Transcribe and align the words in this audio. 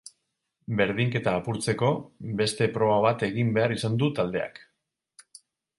Berdinketa 0.79 1.33
apurtzeko, 1.41 1.91
beste 2.41 2.71
proba 2.79 2.97
bat 3.07 3.29
egin 3.31 3.55
behar 3.59 3.79
izan 3.79 4.03
du 4.05 4.13
taldeak. 4.21 4.61